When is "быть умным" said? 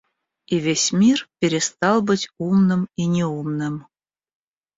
2.01-2.87